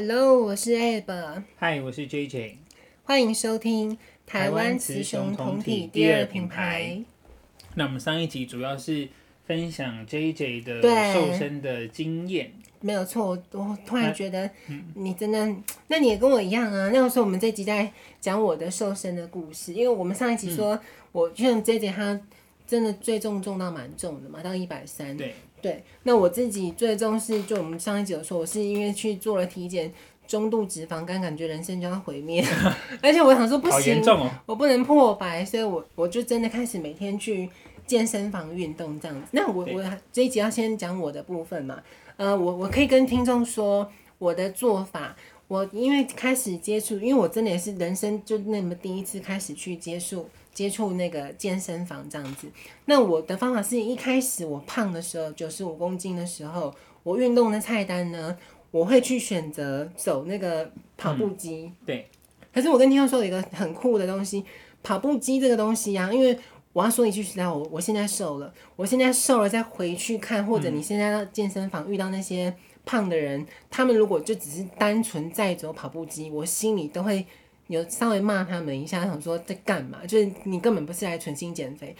[0.00, 1.42] Hello，我是 Ab。
[1.58, 2.52] Hi，我是 JJ。
[3.02, 7.02] 欢迎收听台湾雌雄同体第二品牌。
[7.74, 9.08] 那我们上一集主要是
[9.44, 12.52] 分享 JJ 的瘦身的经验。
[12.78, 14.48] 没有错，我突然觉得
[14.94, 16.90] 你真的，嗯、那你也跟我一样啊。
[16.94, 20.80] 那个时候我们这集在讲我的瘦身的故事，因为我们上一集说，嗯、
[21.10, 22.20] 我就像 JJ 他
[22.68, 25.16] 真的最重重到蛮重的嘛，到一百三。
[25.16, 25.34] 对。
[25.60, 29.92] 对，那我自己最重是，就我们上一集有说，我是因为去做了体检，
[30.24, 32.40] 中度脂肪肝，感觉人生就要毁灭，
[33.02, 37.50] 而且我想说不行，哦、我不能破百，所以我我就真的开始每天去
[37.88, 39.26] 健身房运动这样子。
[39.32, 41.82] 那我我这一集要先讲我的部分嘛，
[42.18, 45.16] 呃，我我可以跟听众说我的做法，
[45.48, 50.28] 我因为开始接触，因为我真的也是人生就那么第一次开始去接触。
[50.58, 52.48] 接触那个健身房这样子，
[52.86, 58.36] 那我的方法是一开始我胖的时候，九十五公斤的时候，我运动的菜单呢，
[58.72, 61.66] 我会去选择走那个跑步机。
[61.66, 62.10] 嗯，对。
[62.52, 64.44] 可是我跟天佑说有一个很酷的东西，
[64.82, 66.36] 跑步机这个东西啊，因为
[66.72, 72.52] 我要说一句实在，我我现在瘦了，我现在瘦了再回去看，或者你现在到健身房遇到那些
[72.84, 77.24] 胖的人，他们如果就只是单纯在走跑步机，我心里都会。
[77.68, 80.04] 有稍微骂他们一下，想说在干嘛？
[80.06, 81.94] 就是你根本不是来存心减肥，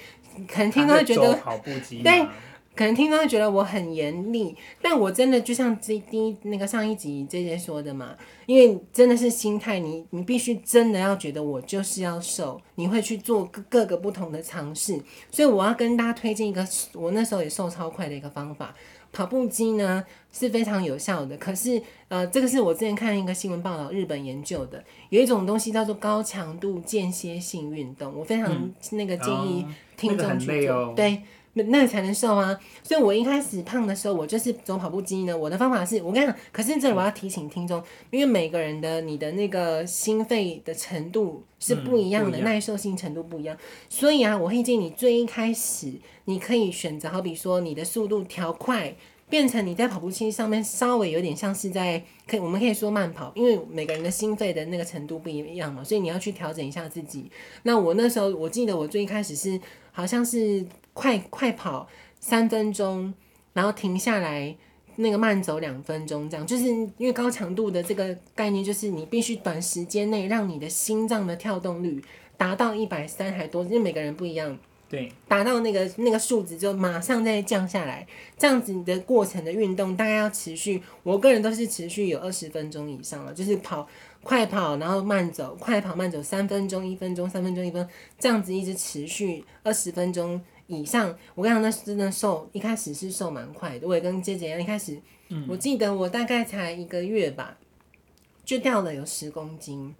[0.49, 2.27] 可能听众会觉得跑步机， 对，
[2.75, 8.17] 可能听众会觉得我很严厉，但我真的就像第第那个上一集这些说的嘛，
[8.47, 14.99] 因为真的是心态，你你必须真的要觉得我就是要瘦，你会去做各各个不同的尝试，
[15.31, 18.75] 所以我要跟大家推荐一个我那时候也瘦超快的一个方法。
[19.13, 29.67] 跑步机呢是非常有效的，可是呃，这个是我之前看一个新闻报道，日本研究的，有一种东西叫做高强度间歇性运动，我非常那个建议
[29.97, 31.23] 听众去做，嗯哦、对，
[31.65, 32.59] 那个才能瘦啊。
[32.83, 35.37] 所以我一开始胖的时候，我就是走跑步机呢。
[35.37, 43.57] 我的方法是我跟你讲，可是这里我要提醒听众，因为每个人的你的那个心肺的程度是不一样的，嗯、耐受性程度不一样，
[43.89, 45.93] 所以啊，我会建议你最一开始。
[46.25, 48.95] 你可以选择，好比说你的速度调快，
[49.31, 57.31] 变成你在跑步机上面稍微有点像是在，可以我们可以说慢跑，因为每个人的心肺的那个程度不一样嘛，所以你要去调整一下自己。
[57.63, 59.59] 那我那时候我记得我最一开始是
[59.91, 60.63] 好像是
[60.99, 61.87] 快快跑
[62.19, 63.15] 三分钟，
[63.53, 64.57] 然后停下来
[64.97, 72.03] 那个慢走两分钟，这样就是因为高强度的这个概念，就是你必须短时间内让你的心脏的跳动率
[72.37, 74.59] 达到一百三还多，因为每个人不一样。
[74.91, 78.05] 对，达到那个那个数值就马上再降下来，
[78.39, 83.87] 这样子你的过程的运动大概要持续，我个人都是持续有二十分钟以上了，就是跑
[84.23, 87.87] 快跑，然后慢走，快跑慢走三分钟、一分钟、三分钟、一分，
[88.19, 91.13] 这样子一直持续二十分钟以上。
[91.35, 93.89] 我跟你讲，那真的瘦，一开始是瘦蛮快的。
[93.89, 94.99] 我也跟姐姐一样，一开始，
[95.31, 97.59] 嗯，我记得我大概才一个月吧，
[98.45, 99.93] 就掉了有十公斤。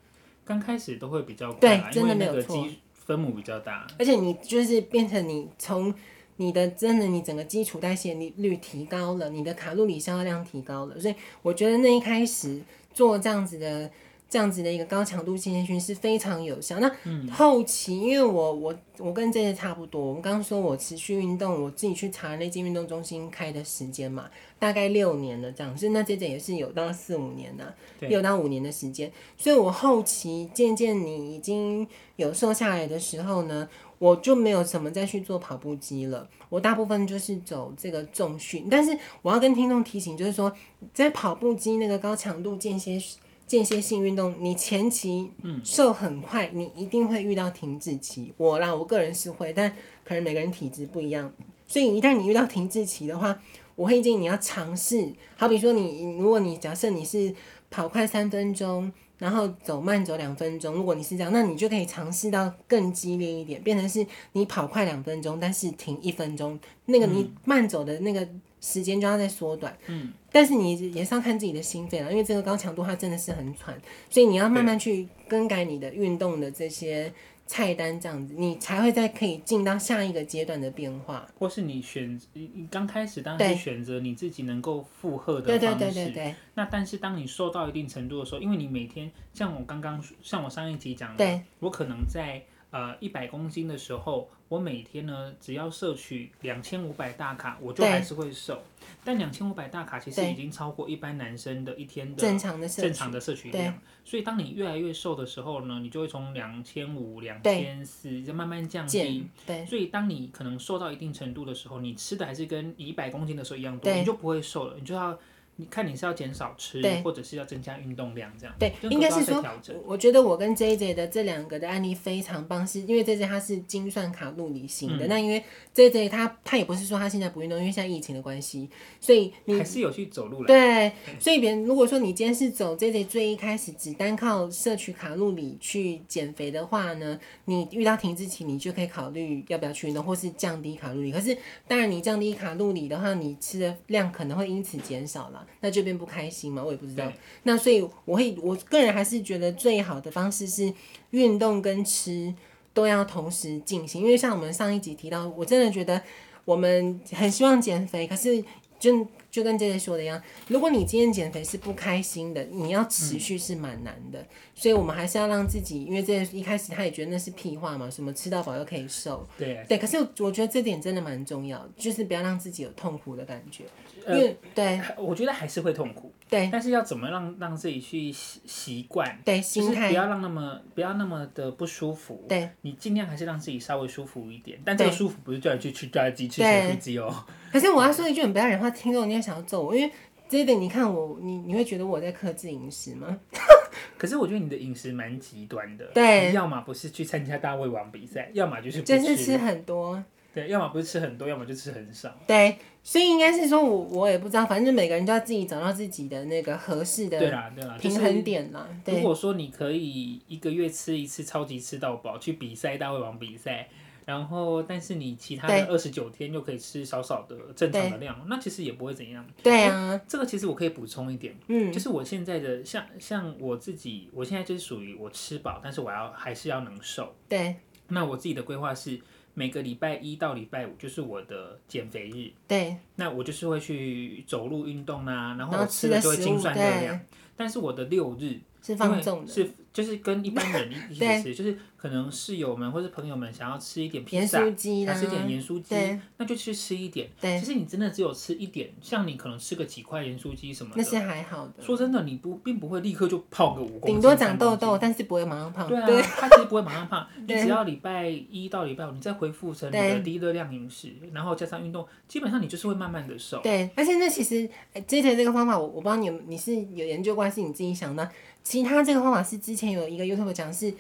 [0.45, 2.65] 刚开始都会比较快，对，真的没有错。
[2.93, 5.93] 分母比较大，而且你就是变成你从
[6.37, 12.61] 你的真的你整个基础代谢率提高了，你的卡路里消耗量提高了，所以我觉得那一开始
[12.95, 13.91] 做这样子的。
[14.31, 16.79] 这样子的一个高强度间歇训是非常有效。
[16.81, 16.93] 那
[17.31, 24.29] 后期，因为我我我跟这些差不多，我们刚刚说我持续运动，我自己去查那间运动中心开的时间嘛，
[24.59, 29.11] 大概六年了这样，所以那这这也是有到四五年了，六到五年的时间。
[29.39, 33.67] 所以我后期渐渐你已经有瘦下来的时候呢，
[33.99, 38.69] 我就没有什么再去做跑步机了，我大部分就是走这个重训。
[38.71, 40.53] 但是我要跟听众提醒，就是说
[40.93, 43.01] 在跑步机那个高强度间歇。
[43.49, 45.31] 间歇性运动，你前期
[45.65, 48.31] 瘦很快，嗯，你一定会遇到停滞期。
[48.37, 51.33] 我啦，我个人是会，但可能每个人体质不一样，
[51.67, 53.41] 所以一旦你遇到停滞期的话，
[53.75, 55.11] 我会建议你要尝试。
[55.35, 57.35] 好比说你，你如果你假设你是
[57.71, 68.29] 跑快三分钟，然后走慢走两分钟，如果你是这样，那你就可以尝试到更激烈一点，变成是你跑快两分钟，但是停一分钟，那个你慢走的那个。
[68.61, 77.13] 时间就要再缩短，嗯，但是你也是要看自己的心肺了，因为这个高强度它真的是很喘，所以你要慢慢去更改你的运动的这些
[77.47, 81.29] 菜单，这样子你才会再可以进到下一个阶段的变化。
[81.39, 86.35] 或是你选你刚开始当然是选择你自己能够负荷的方式，对对对对对。
[86.55, 92.43] 那但是当你瘦到一定程度的时候，因为你每天像我刚刚像我上一集讲的，我可能在。
[92.71, 98.63] 呃，一百公斤的时候，我每天呢，只要摄取两千五百大卡，我就还是会瘦。
[99.03, 103.75] 但两千五百大卡其实已经超过一般男生的一天的正常的正常的摄取量。
[104.05, 109.27] 所以当你越来越瘦的时候呢，你就会从两千五、两千四就慢慢降低。
[109.47, 109.65] 对。
[109.65, 114.77] 所以当你可能瘦到一定程度的时候，你吃的还是跟一百公斤的时候一样多，你就不会瘦了。
[114.79, 115.19] 你就要
[115.61, 118.55] 你看你是要减少吃，或者是要增加运动量这样。
[118.61, 119.45] 对，应该是说，
[119.85, 125.43] 我觉得我跟 JJ 的这两个的案例非常棒，是因为 JJ 他是精算卡路里型的，嗯、那因为
[125.75, 128.71] JJ 他他也不是说他现在不运动，因为现在疫情的关系，
[129.01, 130.47] 所以你还是有去走路了。
[130.47, 141.11] 对，所以别人如果说你今天是走 JJ 最一开始只单靠摄取卡路里去减肥的话呢，你遇到停滞期，你就可以考虑要不要去运动，或是降低卡路里。
[141.11, 145.45] 可是当然你降低卡路里的话，你吃的量可能会因此减少了。
[145.61, 147.13] 那这边不开心嘛，我也不知道。
[147.43, 150.73] 那所以我会，我个人还是觉得最好的方式是
[151.11, 152.35] 运动跟吃
[152.73, 154.03] 都要同时进行。
[154.03, 156.01] 因为像我们上一集提到，我真的觉得
[156.45, 158.43] 我们很希望减肥，可是
[158.79, 159.07] 就
[159.39, 164.19] 就跟姐姐说的一样，如果你今天减肥是不开心的，你要持续是蛮难的。
[164.21, 164.27] 嗯、
[164.57, 169.25] 所以我们还是要让自己，因为这一开始他也觉得那是屁话嘛，什么吃到饱又可以瘦。
[169.39, 173.65] 对对，可是我觉得这点真的蛮重要，就是不要让自己有痛苦的感觉。
[174.09, 176.13] 因为对，我觉得还是会痛苦。
[176.29, 179.19] 对，但是要怎么让让自己去习习惯？
[179.25, 182.25] 对，心态不要让那么不要那么的不舒服。
[182.29, 184.59] 对，你尽量还是让自己稍微舒服一点。
[184.65, 187.25] 但这个舒服不是叫你去吃炸鸡吃咸酥鸡哦。
[187.51, 189.93] 可是我要说一句很不要脸话，听众你也想要揍我，因为
[190.29, 193.19] 这一点你看我，你你会觉得我在克制饮食吗？
[193.97, 195.85] 可是我觉得你的饮食蛮极端的。
[195.95, 200.03] 对，要么不是去参加大胃王比赛，要么就是就是吃很多。
[200.35, 202.15] 对，要么不是吃很多，要么就吃很少。
[202.27, 208.69] 对，所以应该是说我，我我也不知道，反正每个人都要自己找到自己的那个合适的，对啦，对啦，平衡点啦。
[208.87, 213.69] 如果说你可以一个月吃一次超级吃到饱，去比赛大胃王比赛，
[214.05, 219.27] 然后但是你其他的二十九天又可以吃少少的正常的量，那其实也不会怎样。
[219.43, 227.13] 对啊，这个其实我可以补充一点，嗯，就是我现在的像像我自己，我现在就是属于我吃饱，但是我要还是要能瘦。
[227.29, 227.57] 对，
[227.89, 229.01] 那我自己的规划是。
[229.39, 232.33] 每个礼拜一到礼拜五就是我的减肥日。
[232.49, 237.01] 对，那我就是会去走路运动啊，然后我吃的就会精算热量。
[237.37, 238.41] 但是我的六日
[238.75, 241.59] 是放纵的，是就是跟一般人一 起吃，就是。
[241.79, 247.09] 可能室友们或者朋友们想要吃一点披萨，还吃点盐酥鸡，那就去吃一点。
[247.21, 251.63] 对，其实你真的只有吃一点，像你可能吃个几块盐酥鸡什么的，那是还好的。
[251.63, 255.69] 说真的，你不并不会立刻就胖个五公斤，顶多长痘痘，但是不会马上胖。
[255.69, 255.87] 对啊，
[256.19, 257.07] 它其实不会马上胖。
[257.29, 263.41] 你只要礼拜一到礼拜五，你再恢复成你的低热量饮食，然后加上运动，基本上你就是会慢慢的瘦。
[263.41, 264.51] 对，而且那其实
[264.89, 268.11] 之前这个方法，我我不知道你你是有研究过还是你自己想的。
[268.43, 270.75] 其他这个方法是之前有一个 YouTube 讲是。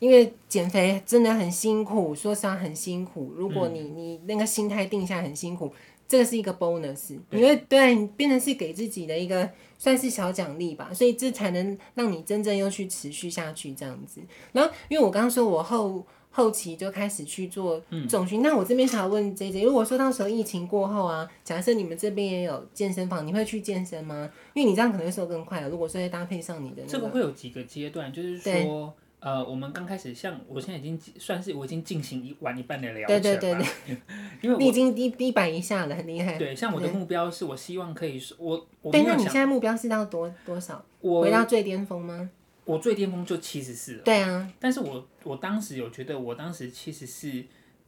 [0.00, 3.34] 因为减肥真的很辛苦，说实话很辛苦。
[3.36, 5.72] 如果你你那个心态定下很辛苦，嗯、
[6.08, 14.22] 这个是一个 bonus，因为对你变成是给自己的一个算是小奖励吧，所以这才能让你真正又去持续下去这样子。
[14.52, 24.30] 然后，因为我刚刚说我后后期就开始去做重训，嗯、那我这边想要问 JJ，如果说到时候疫情过后啊，假设你们这边也有健身房，你会去健身吗？
[24.54, 25.68] 因为你这样可能会瘦更快了。
[25.68, 28.94] 如果说再搭配上你的、那个，这个会有几个阶段，就是说。
[29.22, 33.20] 呃，我们刚开始，像我现在已经算是我已经进行一完一半的疗程了。
[33.20, 33.96] 对对对对，
[34.40, 36.38] 因为你已经一一百以下了，很厉害。
[36.38, 40.82] 对，像我的目标是我希望可以，我我对，那你现在目标是到多多少？
[41.02, 42.30] 我回到最巅峰吗？
[42.64, 44.02] 我最巅峰就七十四了。
[44.02, 47.30] 对啊，但是我我当时有觉得，我当时七十四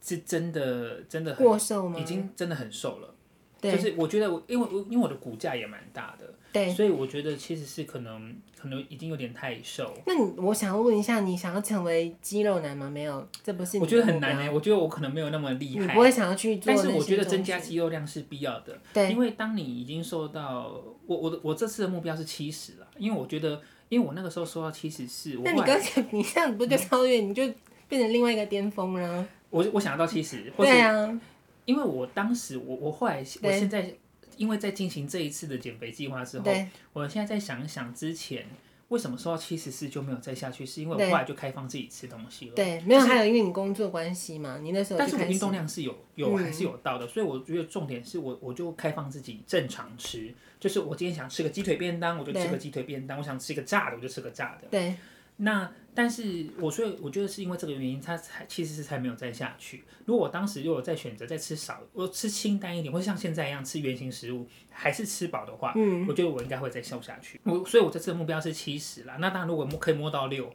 [0.01, 1.99] 是真的真的过瘦吗？
[1.99, 3.13] 已经真的很瘦了。
[3.61, 6.33] 对，就是我觉得我因为我因为我的骨架也蛮大的。
[6.51, 9.91] 对，所以我觉得其实是可能，可能已经有点太瘦。
[10.05, 12.87] 那你，我想要问一下，你想要成为肌肉男吗？
[12.87, 13.79] 没有，这不是。
[13.79, 15.81] 我觉得很难哎，我觉得我可能没有那么厉害。
[15.81, 18.77] 你不会想要去做，但是我觉得增加肌肉量是必要的。
[18.93, 23.59] 对，因为当你已经瘦到我我的我这次的目标是七十了，因为我觉得，
[23.93, 27.43] 因为我那个时候说到七十四，那你刚才 你这样不就超越，你就
[27.87, 29.27] 变成另外一个巅峰了？
[29.49, 31.21] 我我想要到七十，对啊，
[31.65, 33.93] 因为我当时我我后来我现在。
[34.35, 36.51] 因为在进行这一次的减肥计划之后，
[36.91, 38.43] 我现在在想一想之前
[38.89, 42.55] 为什么瘦到七十四就没有再下去，是因为我后来就开放自己吃东西了。
[42.55, 54.67] 对，没有，还有因为你工作关系嘛，你那时候但是我运动量是有有还是有到的，嗯、所以我觉得重点是我我就开放自己正常吃，就是我今天想吃个鸡腿便当，我就吃个鸡腿便当；我想吃个炸的，我就吃个炸的。
[54.69, 54.95] 对。
[55.37, 59.83] 那但是我所以我觉得是因为这个原因，他才其实是才没有再下去。
[60.05, 67.39] 如果我当时如果再选择再吃少，我吃清淡一点，或者像现在一样吃原型食物，还是吃饱的话，嗯，我觉得我应该会再瘦下去。
[67.43, 69.17] 我所以，我这次的目标是七十啦。
[69.19, 70.51] 那当然，如果摸可以摸到六，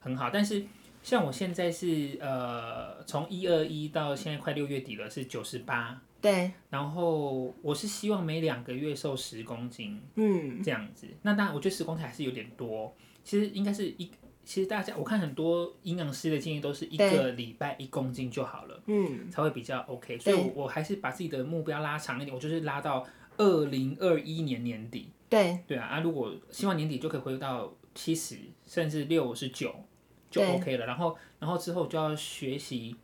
[0.00, 0.28] 很好。
[0.30, 0.64] 但是
[1.02, 6.50] 像我现在是呃，从一二一到现在快六月底了，是九十八，对。
[6.70, 11.06] 然后我是希望每两个月瘦十公斤，嗯，这样子。
[11.22, 12.94] 那当然，我觉得十公斤还是有点多。
[13.24, 14.08] 其实应该是一。
[14.46, 20.18] 其实大家，我看很多营养师的建议都是一个礼拜一公斤就好了，嗯，才会比较 OK。
[20.18, 23.06] 所以，我我还是把自己的目标拉长一点，我就是拉到
[23.38, 29.74] 二零二一年年底，对对啊，啊，如果希望年底就可以回到七十，甚至六十九
[30.30, 30.84] 就 OK 了。
[30.84, 32.94] 然后，然后之后就要学习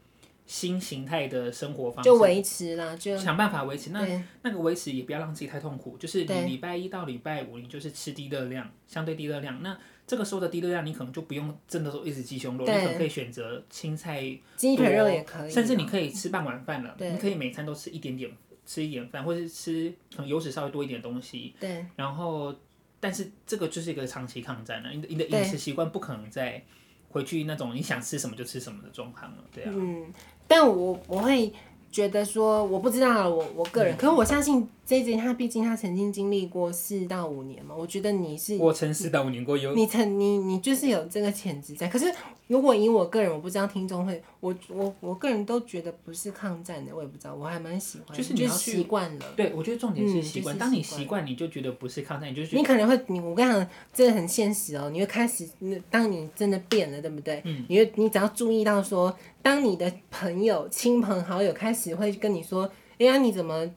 [0.45, 3.89] 新形态的生活方式，就维持啦，就想办法维持。
[3.93, 4.07] 那
[4.43, 9.63] 那个维持也不要让自己太痛苦，就是你礼拜一到礼拜五，你就是吃低热量，相对低热量。
[9.63, 9.75] 那
[10.11, 14.21] 这个时候的低热量，你可能就不用真的说一直鸡胸肉，你可能可以选择青菜、
[14.57, 16.97] 鸡腿肉也可以，甚至你可以吃半碗饭了。
[16.99, 18.29] 你可以每餐都吃一点点。
[18.67, 21.53] 吃一点饭，或是吃可能油脂稍微多一点东西。
[21.59, 21.85] 对。
[21.97, 22.55] 然后，
[23.01, 24.91] 但是这个就是一个长期抗战了。
[24.93, 26.63] 你的你的饮食习惯不可能再
[27.09, 29.73] 回去那种你想吃什么就吃什么的状况了，对啊。
[29.75, 30.13] 嗯，
[30.47, 31.53] 但我我会
[31.91, 34.69] 觉得说，我不知道我我个人，嗯、可是我相信。
[34.91, 41.87] JJ 他毕竟他曾经经历过四到五年嘛，我觉得你是我曾四到五年过有，你曾你你就是有这个潜质在。
[41.87, 42.13] 可是
[42.49, 49.27] 如果以我个人，我不知道听众会，我我我个人都觉得不是抗战的，我也不知道，我还蛮喜欢，就是你要习惯了。
[49.37, 50.57] 对，我觉得重点是习惯。
[50.57, 55.49] 嗯就是、当你习惯，你就觉得不是抗战，你就觉得你可能会，你我跟你讲，这个很现实哦，你会开始，
[55.89, 57.41] 当你真的变了，对不对？
[57.45, 57.65] 嗯。
[57.69, 62.69] 你会你只要注意到说，当你的朋友、亲朋好友开始会跟你说，
[62.99, 63.71] 哎呀，你怎么？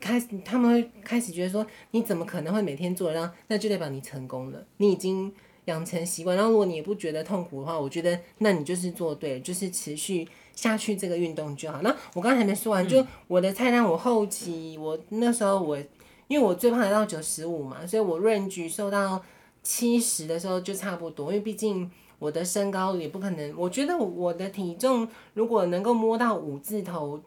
[0.00, 3.12] 开始他们会开始觉得说，你怎么可能会每天做？
[3.12, 5.30] 然后那就代表你成功了，你已经
[5.66, 6.34] 养成习惯。
[6.34, 11.82] 然后如果你也不觉得痛苦的话，我觉得那你就是做对了，就是持续下去这个运动就好。
[11.82, 15.78] 那我刚才还没说完，就我的菜单，我后期我那时候我
[16.28, 19.22] 因为我最胖来到九十五嘛，所以我 range 瘦到
[19.62, 23.54] 七十的时候就差不多，因为毕竟我的身高也不可能。
[23.56, 27.20] 我觉得我的体重如果能够摸到五字头，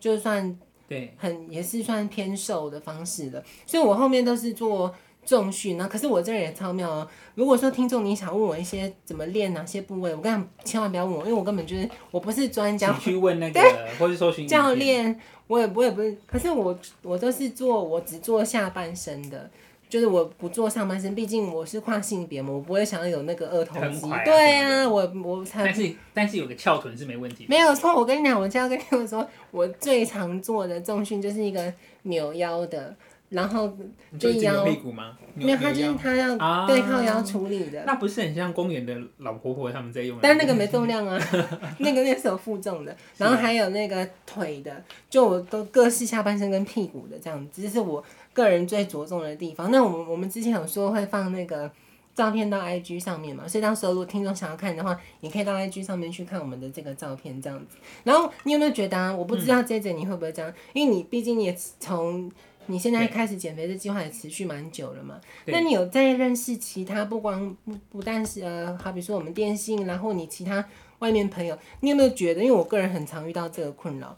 [0.00, 0.58] 就算。
[0.88, 5.88] 对，很也是算偏瘦的方式的，所以我后面都是做重训呢。
[5.90, 7.08] 可是我这人也超妙哦。
[7.34, 12.92] 如果说听众你想问我一些怎么练哪些部位，我跟你讲千万不要问我，因为我根本就是我不是专家。
[12.92, 13.60] 你去问那个，
[13.98, 16.16] 或是搜寻教练，我也我也不是。
[16.26, 19.50] 可是我我都是做，我只做下半身的。
[19.88, 24.10] 就是我不做上半身，毕竟我是跨性别嘛，我不会想要有那个二头肌。
[24.10, 25.64] 啊对啊，我我才。
[25.64, 27.46] 但是但是有个翘臀是没问题。
[27.48, 32.94] 没有错，我跟你讲，我就要跟你们说，我最常做的重训就是一个扭腰的，
[33.28, 33.72] 然后
[34.18, 34.64] 就腰。
[34.64, 35.16] 屁股吗？
[35.34, 37.84] 没有，他就是他要对靠腰处理的。
[37.86, 40.22] 那不是很像公园的老婆婆他们在用的？
[40.22, 41.16] 但那个没重量啊，
[41.78, 42.96] 那个那是有负重的。
[43.18, 48.04] 然后还有那个腿的，就我都各式下半身跟屁股的这样子，这是我。
[48.36, 51.70] 个人最着重的地方，那我们我们之前有说会放那个
[52.14, 57.78] 照片到 IG 上面嘛，所以到时候如果听众想要看的话，你可以到 IG 上面去看我们的这个照片这样子。
[58.04, 59.10] 然后你有没有觉得啊？
[59.16, 62.30] 我不知道 JJ 你会不会这样，嗯、因为你毕竟你也从
[62.66, 65.18] 你现在开始减肥的计划也持续蛮久了嘛。
[65.46, 70.62] 那你有在认识其他不光不不但是呃，好比说我们电信，然后你其他
[70.98, 72.42] 外面朋友，你有没有觉得？
[72.42, 74.14] 因为我个人很常遇到这个困扰。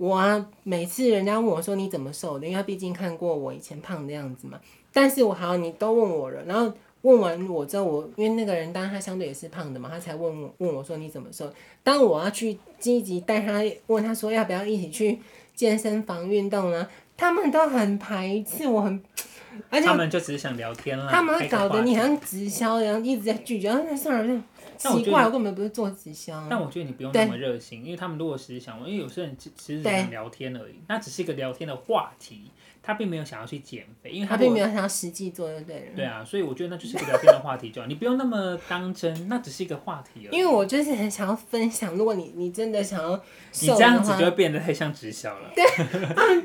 [0.00, 4.58] 我啊，每次人家问我说你怎么瘦的，因为他毕竟看过我以前胖的样子嘛。
[4.94, 11.52] 但是我好，你都问我了，然后问完我之后，我因为那个人当然他相对也是胖的嘛，他才问我问我说你怎么瘦。
[11.82, 15.18] 当我要去积极带他问他说要不要一起去
[15.54, 16.88] 健身房运动呢，
[17.18, 19.02] 他们都很排斥，我很，
[19.68, 21.08] 而 且他们就只是想聊天啦。
[21.10, 24.42] 他们搞得你好像直销一样，一直在拒绝，然后算了。
[24.80, 26.46] 奇怪，我根本不是做直销。
[26.48, 32.50] 但我觉得你不用那么热心，因为他们如果实想问，因为有些人只是想聊天而已，那只是一个聊天的话题，
[32.82, 35.92] 他并没有想要去减肥，因为他并没有想要实际做，对对？
[35.96, 40.36] 对啊，所以我觉得那就是一个聊天的话题就好，你不用那么当真，那只是一个话题而已。
[40.36, 43.16] 因为我就是很想要分享，如果你你真的想要，
[43.60, 45.52] 你这样子就会变得太像直销了。
[45.54, 45.64] 对，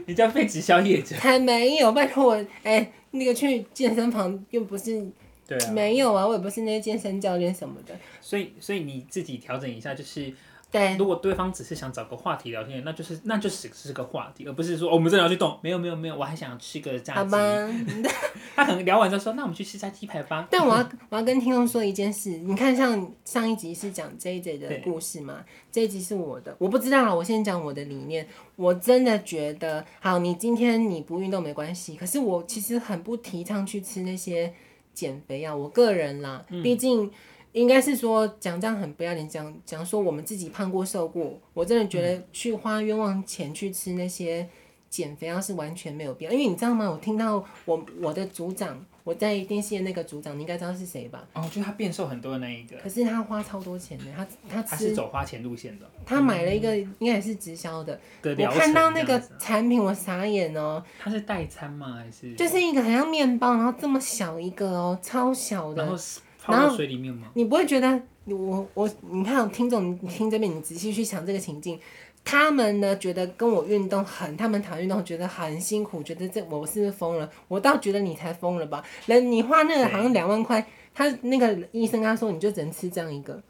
[0.08, 1.16] 你这样被直销业者。
[1.16, 5.08] 还没有，拜托我，哎、欸，那个去健身房又不是。
[5.48, 7.96] 对啊，没有啊，我也不是那些健身教练什么的。
[8.20, 10.34] 所以，所以你自己调整一下，就是，
[10.72, 15.60] 对，如果对方只是想找个话题聊天，那就是，那就是是个话题，而不是说、哦、我们真的要去动。
[15.62, 17.20] 没有，没有，没有，我还想吃个炸鸡。
[17.20, 17.70] 好吧。
[18.56, 20.48] 他可能聊完之后说，那我们去吃炸鸡排吧。
[20.50, 28.28] 但我要， 我要跟听众说一件事，你看，像上一集是讲 JJ 的故事嘛，这一集是我的，我不知道，我先讲我的理念。
[28.56, 34.52] 我真的觉得，好，你今天你不运动没关系，可是我其实很不提倡去吃那些。
[34.96, 37.12] 减肥药，我个人啦，毕竟
[37.52, 44.50] 应该是说讲这样很不要脸，讲讲说我们自己胖过瘦过，我真的觉得去花冤枉钱去吃那些
[44.90, 46.32] 减肥药是完全没有必要。
[46.32, 46.90] 因为你知道吗？
[46.90, 51.24] 我听到我我的组长，我在电信的那个组长，你应该知道是谁吧？
[51.34, 52.76] 哦，就是他变瘦很多的那一个。
[52.78, 55.86] 可是他花超多钱的，他他吃他是走花钱路线的。
[56.04, 60.84] 他买了一个应该也是直销的，我看到那个产品我傻眼哦。
[61.00, 61.94] 他是代餐吗？
[62.04, 62.34] 还是？
[62.34, 65.86] 就是一个很像面包，然后这么小一个哦，超小的。
[65.86, 66.04] 然后
[66.42, 67.28] 泡在水里面吗？
[67.36, 71.80] 你不会觉得我我你看听众，你听这边，你仔细去想这个情境，
[72.26, 77.30] 他们呢觉得跟我运动很，他们谈运动觉得很辛苦，觉得这我是不是疯了？
[77.48, 78.84] 我倒觉得你才疯了吧？
[79.06, 83.42] 人你花那个好像两万块，他那个医生跟他说你就只能吃这样一个，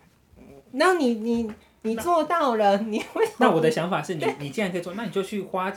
[0.73, 1.49] 然后你你
[1.81, 3.37] 你做到了，你为什么。
[3.39, 5.73] 那我的想法是你你既然可以做，那你就去花。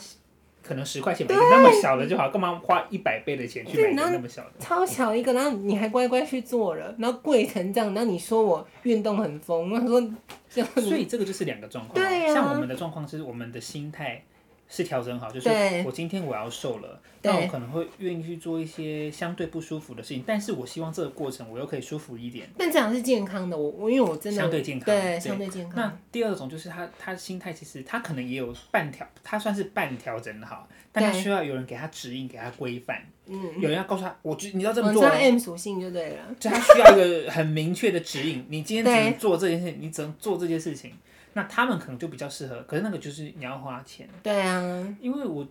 [0.69, 4.53] 可能十块钱买一个那么小的就好，干嘛花一百倍的钱去买一个那么小的？
[4.61, 11.95] 超小一个，然后你还乖乖去做了，然后贵成这样，然后你说我运动很疯，我说，所以这个就是两个状况。
[11.95, 14.23] 对啊，像我们的状况是我们的心态。
[14.71, 15.49] 是调整好，就是
[15.87, 22.49] 我今天我要瘦了，那我可能会愿意去做一些相对不舒服的事情，但是我希望这个过程我又可以舒服一点。
[22.57, 25.83] 但这样是健康的，我我因为我真的相对健康，对相对健康。
[25.83, 33.03] 那第二种就是他他心态其实他可能也有半调，他算是半调整好，但他需要有人给他指引，给他规范。
[33.27, 35.03] 嗯，有人要告诉他，我就你要这么做。
[35.03, 40.93] 我知道 M 属性就对了，就他需要一个很明确的指引，你今天只能做这件事，你只能做这件事情。
[41.35, 44.09] 那他们可能就比较适合，可是那个就是你要花钱。
[44.23, 45.47] 对啊，因为我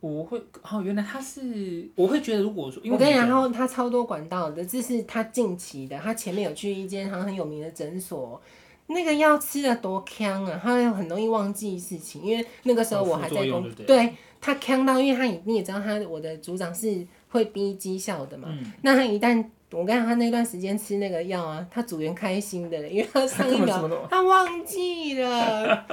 [0.00, 8.40] 我会哦，原来他是我会觉得，如果说因为我跟你讲，然后他超多管道的，这是他近期的，他前面有去一间好像很有名的诊所，
[8.86, 19.44] 那个药吃的多呛啊，他很容易忘记事情，因为那个时候我还在工，对，对他呛到，因为他你也知道他我的组长是会逼绩效的嘛，嗯、那他一旦。
[19.70, 25.86] 我跟你讲，他那段时间吃那个药啊，他组员开心的，因为他上 一秒他忘记了，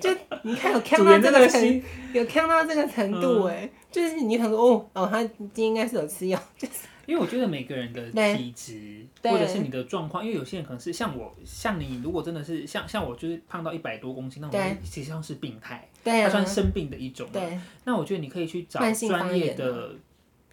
[0.00, 0.10] 就
[0.42, 1.82] 你看有看到这个程，
[2.12, 6.74] 有看到这个程度哎、嗯，就是你想说哦哦，他今天应该是有吃药，就是
[7.06, 19.90] 因为我觉得每个人的体质或者是你的状况，因为有些人可能是像我，像你，如果真的是像像我，就是胖到一百多公斤那种，实际上是病态，对，它算生病的一种，对，那我觉得你可以去找专业的。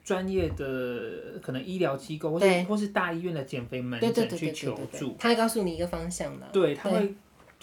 [0.03, 6.45] 专业的可能医疗机构，或者或是大医院的减肥门诊去求助，他会告诉你一个方向的。
[6.51, 7.15] 对，他会，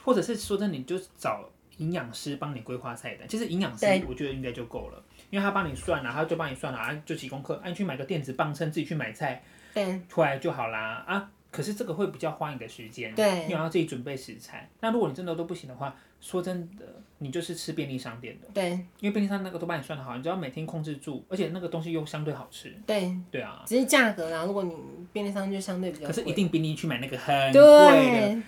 [0.02, 3.28] 或者是说真的，你就找营养师帮你规划菜单。
[3.28, 9.42] 其实营养师我觉得应该就够了，因为他帮你算了，他就帮你算了啊，就几公克，啊，你去买个电子磅秤，自己去买菜，
[9.74, 11.30] 对，出来就好啦啊。
[11.50, 14.68] 可是这个会比较花你的时间，对，因为要自己准备食材。
[14.80, 16.84] 那如果你真的都不行的话，说真的。
[17.22, 24.46] 你就是吃便利商店的，对，因为便利商店那个都帮你算的好，你只要每天控制住，而且那个东西又相对好吃，对，对啊，只是价格啦。
[24.46, 24.74] 如果你
[25.12, 28.42] 便利商店就相对比较贵，可是一定比你去买那个很贵的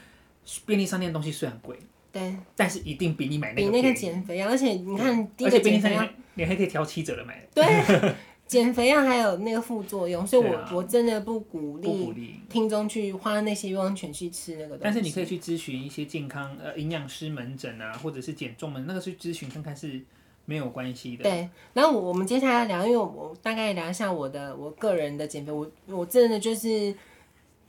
[0.64, 1.76] 便利商店的东西虽然贵，
[2.10, 7.62] 对，但是一定比你买那个比那个减肥药，而且你看，而且便利商店你还可以挑七折的买，对。
[8.52, 14.80] 减肥药还有那个副作用，所以我、啊、我真的不鼓励听众去花那些冤枉钱去吃那个东西。
[14.84, 19.98] 但是你可以去咨询一些健康呃营养师门诊啊，或者是减重门那个去咨询看看是
[20.44, 21.22] 没有关系的。
[21.22, 26.94] 对，然后我我们接下来聊，因为我，大概聊一下我的我个人的减肥，我我真的就是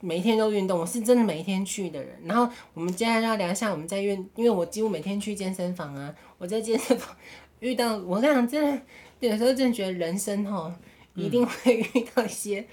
[0.00, 2.10] 每一天都运动，我是真的每一天去的人。
[2.24, 7.16] 然后我们接下来要聊一下我们在运，因为我几乎每天去健身房啊，我在健身房
[7.60, 8.82] 遇到我跟你讲真的。
[9.20, 10.74] 有时候真的觉得人生哈，
[11.14, 12.64] 一定会遇到一些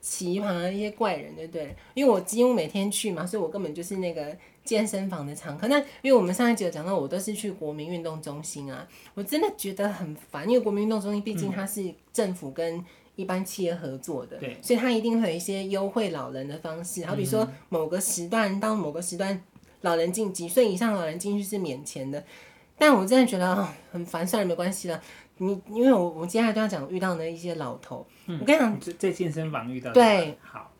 [0.00, 1.74] 奇葩、一些怪人，对不对？
[1.94, 5.66] 因为我几乎每天去嘛，所以我根本就是那个健身房的常客。
[5.68, 12.84] 那因为我们上一集有讲到，我都是去国民运动中心啊，我真的觉得很烦，因为国民运动中心毕竟它是政府跟
[13.16, 19.42] 一般企业合作的，对，所以它一定会有一些优惠老人的方式，好比说某个时段到某个时段，
[19.80, 22.22] 老人进几岁以上老人进去是免钱的。
[22.78, 25.00] 但我真的觉得很烦，算了，没关系了。
[25.38, 30.70] 你因为我我接下来都要讲遇到的一些老头，嗯、我跟你讲，在健身房遇到的对，好，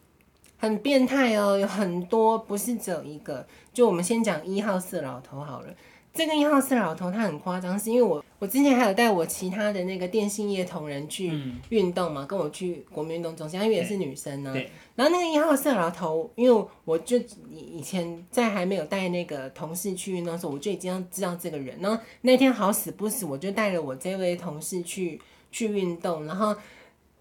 [0.58, 3.46] 很变态哦，有很多不是只有一个。
[3.72, 5.68] 就我们先讲一号色老头好了。
[6.18, 11.32] 这个一号色老头他很夸张，是因为我我之前还有带我其他的那个电信业同仁去
[11.68, 14.58] 运动嘛，嗯、跟我去国民运动中心，因为也是女生呢、啊。
[14.96, 17.16] 然后那个一号色老头，因为我就
[17.48, 21.78] 以前在还没有带那个同事去运动的时候，我就已经知道这个人。
[21.80, 25.20] 然后那天好死不死，我就带了我这位同事去
[25.52, 26.52] 去运动，然后。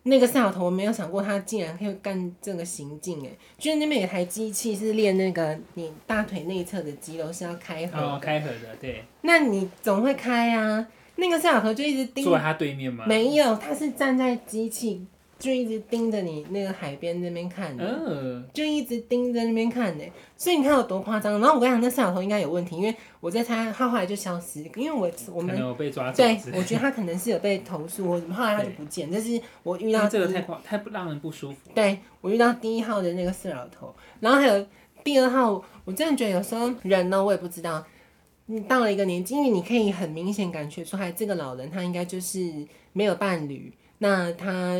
[0.08, 3.30] 那个摄像头，我没有想过他竟然可以干这个行径哎！
[3.58, 9.04] 就是那边有台机器是练那个你大腿内侧的肌肉是要开合，哦，开合的，对。
[9.22, 10.88] 那你总会开啊？
[11.17, 12.24] 那个摄像头就一直盯。
[12.24, 13.06] 坐在他对面吗？
[13.08, 15.06] 没有，他是站在机器。
[15.39, 20.04] 就一直盯着你那个海边那边看，嗯，就一直盯着那边看呢，
[20.36, 21.34] 所以你看有多夸张。
[21.39, 29.08] 然后我跟你讲，那摄像头应该有问题，因为我在猜他后来就消失，因为我我们有被抓走，对，我觉得他可能是有被投诉或什么，后来他就不见。
[29.13, 31.58] 但是我遇到这个太夸太不让人不舒服。
[31.76, 34.65] 对，我遇到第一号的那个色老头，然后还有
[35.04, 37.86] 第二号，我真的觉得有时候人呢，我也不知道，
[38.47, 43.71] 你到了一个年纪，因为你可以很明显感觉出来，这个老人他应该就是没有伴侣。
[44.00, 44.78] 那他，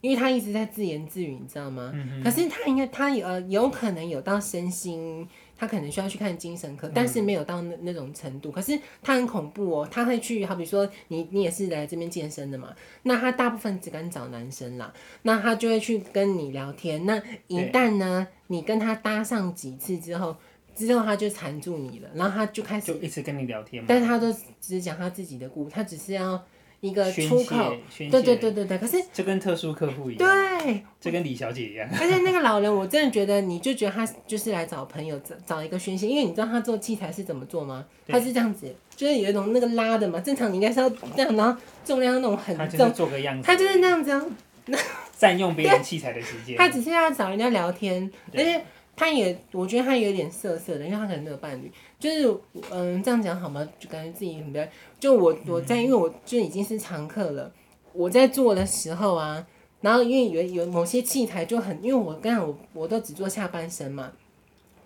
[0.00, 1.90] 因为他一直在自言自语，你知道吗？
[1.92, 8.52] 嗯、可是他应该，他有有可能有到身心，他可能需要去看精神科，但是没有到那那种程度。
[8.52, 17.04] 可是他很恐怖哦，他会去，好比说你你也是来这边健身的嘛，那他大部分只敢找男生啦，那他就会去跟你聊天。
[17.04, 20.36] 那一旦呢，你跟他搭上几次之后，
[20.76, 26.40] 之后他就缠住你了，然后他就开始就一直跟你聊天嘛，但是他都只讲他自己的故事，他只是要。
[26.80, 31.86] 一个出口，对对对对对，可是就跟特殊客户一样，对，就跟李小姐一样。
[31.92, 37.84] 而且那个老人，我真的觉得，你就觉得他就是来找朋友，找找一个宣泄，因为你知道他做器材是怎么做吗？
[38.08, 44.30] 他是这样子，就是有一种那个拉的嘛，正常你应该是要这样，然后重量那种很重，做个样子，他就是那样子，
[45.18, 46.56] 占用别人器材的时间。
[46.56, 48.64] 他只是要找人家聊天，而且
[48.96, 51.70] 他也，我觉得他有点色色的，因为他可能没有伴侣。
[52.00, 52.36] 就是
[52.70, 53.68] 嗯，这样讲好吗？
[53.78, 54.66] 就感觉自己很不要。
[54.98, 57.52] 就我我在，因为我就已经是常客了。
[57.92, 59.46] 我在做的时候啊，
[59.82, 64.10] 然后因为有有某些器材就很，因为我刚才我我都只做下半身嘛。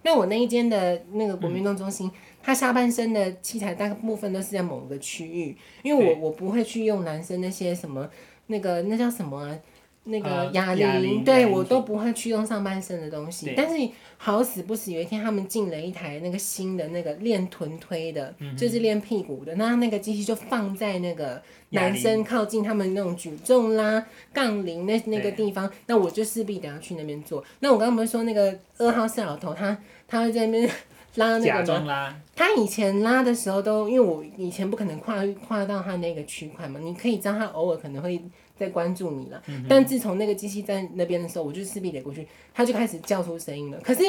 [0.02, 8.10] 那我那一间的那个国民运动中心，嗯、它下半身的器材大部分都是在某个区域，因为我我不会去用男生那些什么
[8.48, 9.58] 那个那叫什么啊？
[10.06, 13.54] 那个哑铃，对我都不会去用上半身的东西。
[13.56, 13.88] 但是
[14.18, 19.54] 好死不死，有一天他们进了一台那个新的那个练臀推的，嗯、就是练屁股的。
[19.54, 21.40] 那那个机器就放在那个
[21.70, 25.70] 男生靠近他们那种举重啦、杠铃那那个地方。
[25.86, 27.42] 那我就势必得要去那边做。
[27.60, 30.70] 那我刚刚不是说那个二号色老头，他他会在那边
[31.14, 32.14] 拉那个吗？
[32.36, 36.78] 他以前拉的时候都，因为我以前不可能跨跨到他那个区块嘛。
[36.78, 38.20] 你可以知道他偶尔可能会。
[38.56, 43.78] 在关注你了，嗯、但自从那个机器在那边的时候，我就势必得过去，他就开始叫出声音了。
[43.80, 44.02] 可是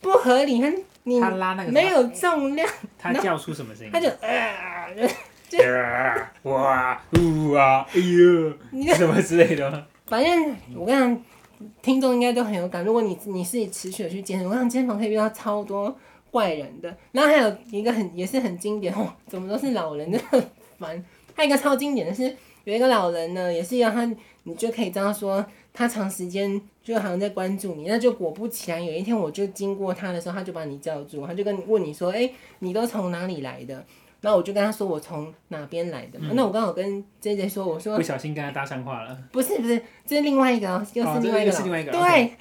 [0.00, 0.72] 不合理，他
[1.04, 3.92] 你他拉那个没有重量，他叫出什么声音？
[3.92, 4.88] 他就啊，
[5.48, 5.58] 就
[6.50, 9.86] 哇呜啊，哎呦，什么之类的。
[10.06, 11.22] 反正我跟你讲，
[11.80, 12.84] 听众应该都很有感。
[12.84, 15.96] 如果你你是持续的去健身，我想健身房可以遇到超多
[16.32, 16.92] 怪人的。
[17.12, 21.04] 然后还有一个很也是很经典哦，怎么都是老人，真的很烦。
[21.34, 22.36] 还有一个超经典的是。
[22.64, 24.04] 有一个老人呢，也是要他，
[24.44, 33.84] 你就可以知道说，他长时间就好像在关注你，那就果不其然，有一天我就经过他的时候，他就把你叫住，他就跟问你说，哎、欸，你都从哪里来的？
[34.20, 36.18] 然后我就跟他说，我从哪边来的。
[36.20, 39.18] 嗯、那我刚好跟 J J 说，我说不小心跟他搭上话了。
[39.32, 42.32] 不是不是，这是另外一个，又是另外一个，哦、另外一个对。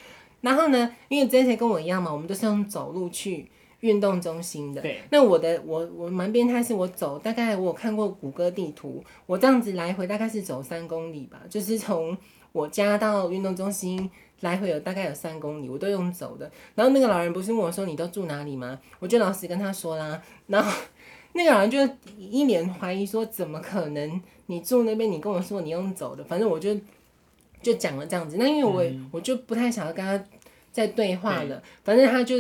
[0.42, 3.50] 然后呢，因为 J J 跟我一样嘛，我们都是用走路去。
[3.82, 12.18] 运动中心的，对那我的我我蛮变态，是我走大概我有看过谷歌地图，我这样子来回大概是走三公里吧，就是从
[12.52, 14.10] 我家到运动中心
[14.42, 16.50] 来回有大概有三公里，我都用走的。
[16.76, 18.80] 然后那个老人不是问我说，你都住哪里吗？
[19.00, 20.72] 我就老实跟他说啦，然后
[21.34, 21.80] 那个老人就
[22.18, 24.22] 一脸怀疑说，怎么可能？
[24.46, 26.76] 你住那边，你跟我说你用走的，反正我就
[27.64, 28.38] 就讲了这样子。
[28.38, 30.24] 那因为我、嗯、我就不太想要跟他
[30.72, 32.36] 再对话了，反正他就。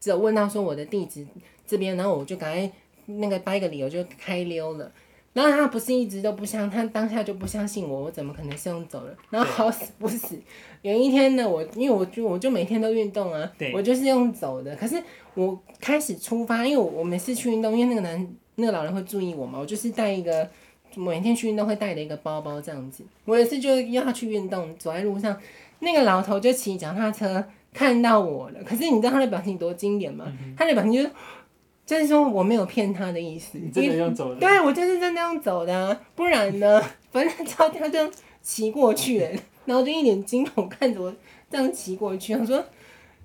[0.00, 1.26] 只有问到说我的地址
[1.66, 2.70] 这边，然后我就赶快
[3.06, 4.90] 那个掰个理由就开溜了。
[5.32, 9.14] 然后他不是一直都不相，他当下就不相信我，我怎么可能是用走了？
[9.28, 10.34] 然后好死不死，
[10.80, 14.74] 有一天呢，我因为我就我就每天都运动啊， 我就是用走的。
[14.76, 14.96] 可是
[15.34, 20.48] 我开始出发，因为我我每次去运动，因为那个男那个老人会注意我嘛，我就是带一个
[20.94, 23.04] 每天去运动会带的一个包包这样子。
[23.26, 25.38] 我有一次就要去运动，走在路上，
[25.80, 27.44] 那个老头就骑脚踏车。
[27.76, 30.24] 看到我了，可是你知道他的表情多经典吗？
[30.26, 31.10] 嗯、他的表情就是，
[31.84, 33.58] 就是说我没有骗他的意思。
[33.58, 34.40] 你真的用走的？
[34.40, 36.82] 对，我就是真的用走的、啊，不然呢？
[37.12, 38.10] 反正他他就
[38.40, 39.30] 骑过去了，
[39.66, 41.14] 然后就一脸惊恐看着我
[41.50, 42.34] 这样骑过去。
[42.34, 42.64] 我说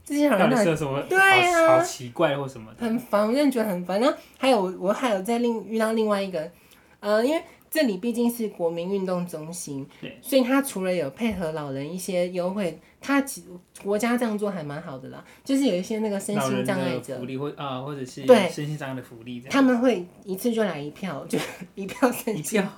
[0.04, 1.02] 这些人到底什么？
[1.08, 2.86] 对啊，好奇怪或什么的。
[2.86, 4.02] 很烦，我真的觉得很烦。
[4.02, 6.52] 然后还有我还有在另遇到另外一个，
[7.00, 7.42] 呃，因为。
[7.72, 13.46] 这里毕竟是国民运动中心，对所以他除了有配合老人一些优惠，他其
[13.82, 15.24] 国家这样做还蛮好的啦。
[15.46, 21.40] 就是有一些那个身心障碍者福利或啊、呃，或者是对身心障碍的福利，他们会一次就来一票， 就
[21.76, 22.60] 一票身心。
[22.60, 22.70] 一票。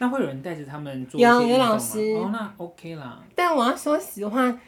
[0.00, 1.18] 那会有人带着他们做？
[1.18, 3.24] 有有老师哦，那 OK 啦。
[3.34, 4.60] 但我要说实话，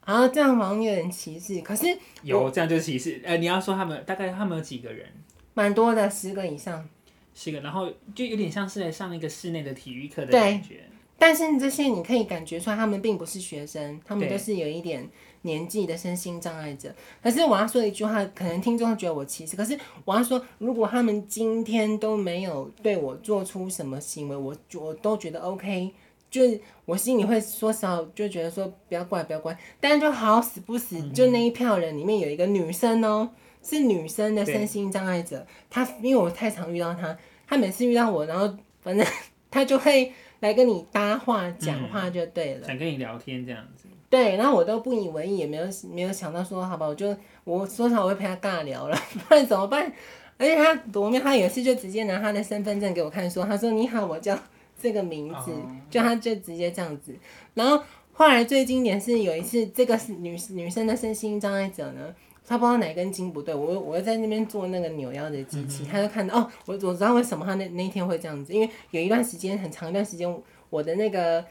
[0.00, 1.60] 啊，这样好像有点歧视。
[1.60, 1.86] 可是
[2.22, 3.20] 有这样就是歧视。
[3.22, 5.06] 呃，你要说他们大概他们有几个人？
[5.52, 6.88] 蛮多的，十个以上。
[7.34, 10.84] 是个，然后就有点像是在上一个室内的体育课的感觉。
[11.18, 15.08] 但是这些你可以感觉出来，他们并不是学生，他们都是有一点
[15.42, 16.92] 年纪的身心障碍者。
[17.22, 19.56] 可是我要说一句话，可能听众会觉得我歧视。
[19.56, 25.92] 可是我要说，如果他们今天都没有对我做出什么行为，我我都觉得 OK。
[26.32, 29.56] 就是我心里会说少，就觉得说不要怪，不要怪。
[29.78, 33.30] 但是就好死不死，就那一票人里面有一个女生哦。
[33.64, 37.16] 是女生的身心障碍者，她因为我太常遇到她，
[37.46, 39.06] 她每次遇到我，然后反正
[39.52, 43.86] 她就会来跟你搭话讲话就对了，想跟你聊天这样子。
[44.10, 49.92] 对，然后我都不以为意，也没有没有想到说，好吧，我就我说实话，我会陪她尬聊了， 不然怎么办？
[50.38, 54.36] 而且她多面，她有一次就直接拿她的身份证给我看，说，她说你好，我叫
[54.82, 55.52] 这个名字，
[55.88, 57.14] 就他就直接这样子。
[57.54, 62.14] 然后后来最经典是有一次，这个是女女生的身心障碍者呢，
[62.46, 71.44] 他不知道哪根筋不对，我我又在那边做那个扭腰的机器，他就看到哦，我我知道为什么他那那天会这样子，因为有一段时间很长一段时间，我的那个。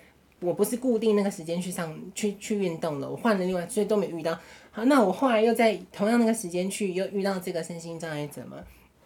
[0.43, 4.35] 我不是固定那个时间去上去去运动了，我换了另外，所以都没遇到。
[4.71, 8.57] 好，那我后来又在同样那个时间去，又遇到这个身心障碍者嘛。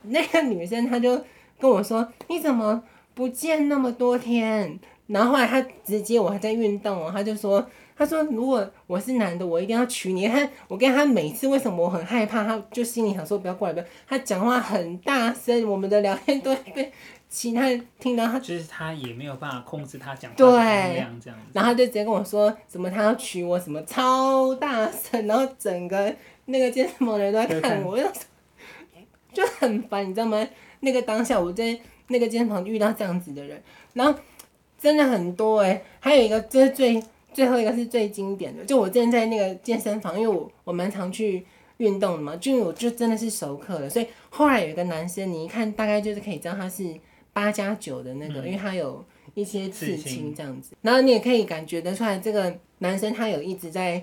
[0.04, 1.22] 那个女生她就
[1.60, 2.82] 跟我说：“你怎么
[3.16, 7.66] 不见那么多天？”然后后来他直接我还在运动哦，她就说
[7.98, 13.86] ：“他说如果我是男的，我一定要娶你。”他我跟他每次为什么我很害怕，他就心里想说不要过来，不要。
[14.08, 16.92] 他讲话很大声，我们的聊天都会被。
[17.28, 28.14] 其他人听到他， 就是他也没有办法控制他讲话对的音量这样子，然后他就直接跟我说，什么他要娶我，什么超大声，然后整个那个健身房的人都在看我，看
[29.34, 30.48] 就很烦，你知道吗？
[30.80, 33.62] 那个当下我在那个健身房遇到这样子的人，
[33.94, 34.20] 然后
[34.80, 41.46] 真的很多哎、欸，还有一个就是最最后一个是最经典的，就我之前在那个健身房，因为我我蛮常去。
[41.78, 46.86] 运动的嘛，就我就真的是熟客了，所以后来有一个男生，你一看大概就是可以知道他是
[47.34, 54.02] 八加九的那个，嗯、因为他有一些刺青这样子，然后你也可以感觉得出来，这个男生他有一直在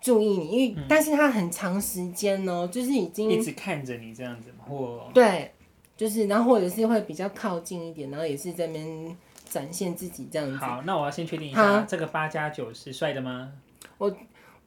[0.00, 5.50] 注意你，因为、嗯、但是他很长时间哦、喔，就是已经一直看着你这样子嘛，或对，
[5.98, 9.16] 就是然后或者是会比较靠近一点，然后也是在那边
[9.50, 10.56] 展现自己这样子。
[10.56, 13.52] 好，那我要先确定一下，这个八加九是帅的吗？
[13.98, 14.16] 我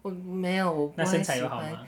[0.02, 1.88] 我没有，我那身材有好吗？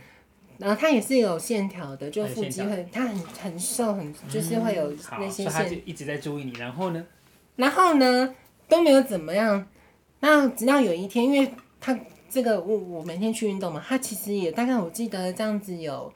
[0.60, 5.47] 然后他也是有线条的，就腹肌会，他很很瘦，很就是会有那些线。
[5.47, 7.06] 嗯、他就一直在注意你，然后呢？
[7.58, 8.34] 然后呢
[8.69, 9.67] 都没有怎么样。
[10.21, 11.51] 那直到有一天，因为
[11.82, 16.13] 他这个我我每天去运动嘛，他其实也大概我记得这样子有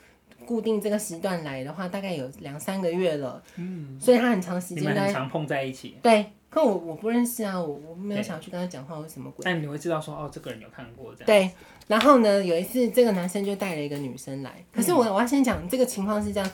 [0.48, 3.44] 固定这个时段来的话，大概有两三个月了。
[3.58, 4.00] 嗯。
[4.00, 4.90] 所以他很长时间在。
[4.90, 5.98] 你们很常碰在一起。
[6.02, 9.44] 对，可我我不认识啊，我我没有想要去跟他讲话或什么鬼。
[9.44, 11.26] 但你会知道说哦，这个人有看过这样。
[11.28, 11.52] 对。
[11.88, 16.52] 然后呢，有一次这个男生就带了一个女生来，可是我我要先讲这个情况是这样，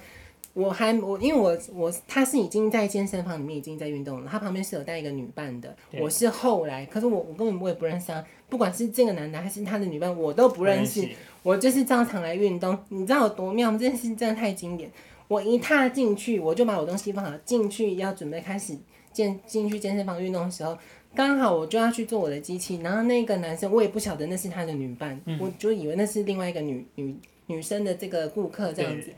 [0.53, 11.09] 我还我因为我我他是已经在健身房里面已经在运动了，他旁边是有带一个女伴的，我是后来，可是我我根本我也不认识啊，不管是这个男的还是他的女伴，我都不认识，
[11.43, 13.77] 我就是照常来运动，你知道有多妙吗？
[13.77, 14.91] 这件事真的太经典，
[15.27, 18.75] 我一踏进去我就把我东西放好，进去要准备开始
[19.11, 20.75] 健进去健身房运动的时候。
[21.15, 29.13] 刚好我就要去做我的机器，然后那个男生我也不晓得那是他的女伴，嗯、我就以为那是另外一个女女女生的这个顾客这样子。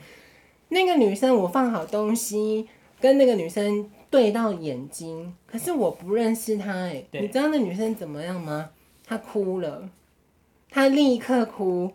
[0.67, 2.67] 那个女生我放好东西，
[2.99, 8.71] 跟那个女生对到眼睛，可是我不认识她哎、欸，你知道那女生怎么样吗？
[9.05, 9.89] 她哭了，
[10.69, 11.93] 她立刻哭，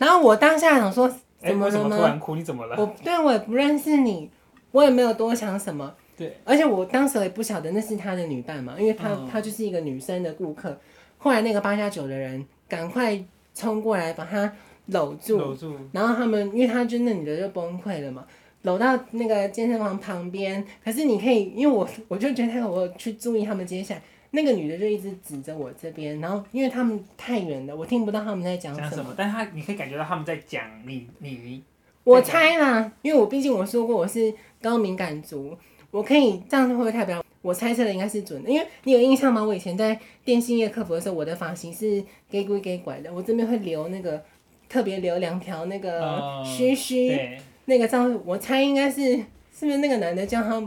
[0.00, 1.06] 然后我当下想说
[1.38, 1.64] 怎么了吗？
[1.64, 2.34] 欸、为什么突然哭？
[2.34, 2.74] 你怎么了？
[2.78, 4.30] 我对我也不认识你，
[4.72, 5.94] 我也没有多想什么。
[6.16, 10.78] 对，而且我当时也不晓得那是他的女伴嘛，因为他他就是一个女生的顾客。
[11.18, 13.22] 后来那个八加九的人赶快
[13.54, 14.50] 冲过来把他
[14.86, 18.24] 搂住，搂住，然后他们因为他就那女的就崩溃了嘛，
[18.62, 20.64] 搂到那个健身房旁边。
[20.82, 31.62] 可是你可以，因为我我就觉得我去注意他们接下来，那个女的就一直指着我这边，然后因为他们太远了，我听不到他们在讲什么，什么，但是他你可以感觉到他们在讲你你你。
[32.04, 35.56] 我猜啦，因为我毕竟我说过我是高敏感族。
[35.90, 37.20] 我可以这样会不会太不要？
[37.42, 39.42] 我猜测的应该是准的，因为你有印象吗？
[39.42, 44.22] 我以前在电信业客服的时候，我的发型是给归给拐的，我这边会留那个
[44.68, 47.18] 特别留两条那个须须，哦、
[47.64, 49.16] 那个照，我猜应该是
[49.52, 50.62] 是不是那个男的叫他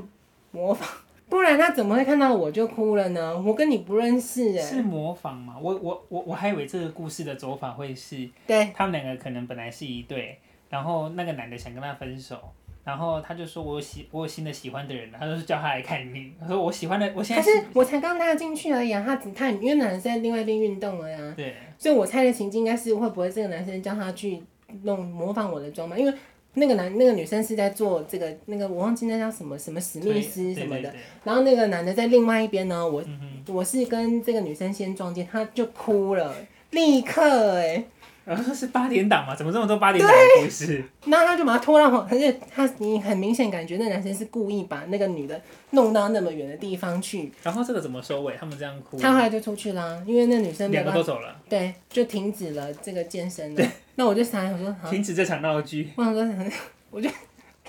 [0.51, 0.89] 模仿，
[1.29, 3.37] 不然他怎么会看到我就哭了呢？
[3.39, 5.55] 我跟你不认识哎，是模仿吗？
[5.61, 10.37] 我我我我还以为这个故事的走法会是，对，他们两个可能本来是一对，
[10.69, 12.37] 然后那个男的想跟他分手。
[12.85, 19.01] 然后他就说：“我喜我有新的喜欢的人了。”他说：“叫他来看你。”他说：“我喜欢的，我现在是……”可是我才刚踏进去而已啊！
[19.05, 21.33] 他只他因为男生在另外一边运动了呀。
[21.37, 21.55] 对。
[21.77, 24.43] 所以我猜的情境应该是会不会这个男生叫他去
[24.81, 25.97] 弄模仿我的妆嘛？
[25.97, 26.13] 因为
[26.55, 30.93] 那个男那个女生是在做这个那个我忘记那叫什么什么史密斯什么的。
[31.23, 36.35] 然后那个男的在另外一边呢，我、嗯、我是跟这个女生先撞见，他就哭了，
[36.71, 37.85] 立刻哎、欸。
[38.25, 39.35] 然后说是八点档嘛？
[39.35, 40.81] 怎么这么多八点档的故事？
[41.07, 47.29] 那他就把他拖到后，而且他你很明显感觉那男生是故意把那个女的弄到那么远的地方去。
[47.43, 48.33] 然后这个怎么收尾？
[48.39, 48.97] 他们这样哭？
[48.97, 51.35] 他后来就出去啦，因为那女生两个都走了。
[51.49, 53.67] 对，就停止了这个健身了。
[53.93, 55.89] 对，那我就想，我说停止这场闹剧。
[55.95, 56.51] 我想说，
[56.89, 57.09] 我就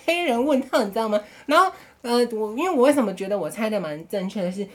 [0.04, 1.20] 黑人问号，你知道吗？
[1.46, 1.70] 然后
[2.02, 4.66] 呃，我因为我为什么觉得我猜的蛮正确的是，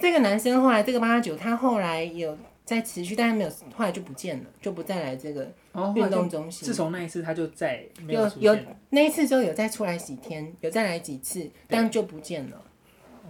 [0.00, 2.36] 这个男生后来这个八九，他后来有。
[2.68, 5.50] 在持续，但是没有，后来就不见了，就不再来这个
[5.96, 6.66] 运动中心。
[6.66, 12.62] 自从那一次，他就再没有有，有那一次之后有再出来几天，有再来几次，但就不见了，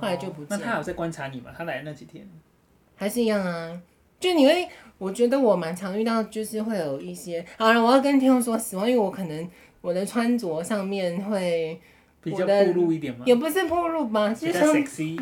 [0.01, 0.57] 后来就不见了。
[0.57, 0.59] 哦。
[0.61, 1.53] 那他有在观察你吗？
[1.57, 2.29] 他来那几天
[2.97, 3.81] 还是一样啊？
[4.19, 7.45] 就你会，我觉得我蛮常遇到，就是会有一些。
[7.57, 9.49] 好了，我要跟听众说实话，因为我可能
[9.81, 11.81] 我的穿着上面会
[12.23, 13.25] 比较暴露一点吗？
[13.27, 14.73] 也不是暴露吧，就像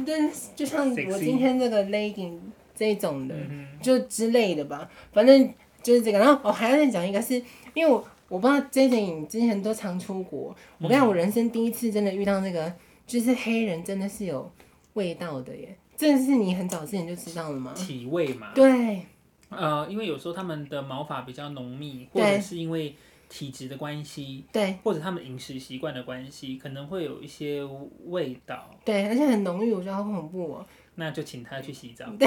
[0.04, 2.38] 对，就像我今天这个 legging。
[2.78, 3.34] 这种的，
[3.80, 5.50] 就之类的吧，反正
[5.82, 6.18] 就是这个。
[6.18, 12.70] 然后我还要再讲一个是，是因为我我不知道 JJ 你之前都常出国，我跟你讲，我人生第一次真的遇到那个，
[13.06, 14.52] 就是黑人真的是有
[14.92, 15.74] 味道的耶。
[15.96, 17.72] 这是你很早之前就知道了吗？
[17.74, 18.52] 体味嘛。
[18.54, 19.00] 对。
[19.48, 22.94] 呃，因为有时候他们的毛发比较浓密，或者是因为
[23.28, 27.62] 体质的关系，对，或者他们饮食习惯的关系，可能会有一些
[28.06, 28.70] 味道。
[28.84, 30.66] 对，而且很浓郁，我觉得好恐怖哦。
[30.96, 32.06] 那就请他去洗澡。
[32.18, 32.26] 对，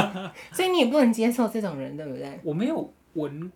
[0.52, 2.38] 所以你也不能接受这种人，对不对？
[2.44, 3.50] 我没有闻，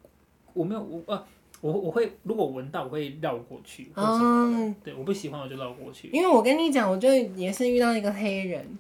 [0.53, 1.27] 我没有我呃，
[1.61, 3.90] 我我会如果闻到我会绕过去。
[3.94, 4.74] 哦。
[4.83, 6.09] 对，我不喜欢我就绕过去。
[6.12, 8.79] 因为我跟你讲，我就也是遇到一个黑人，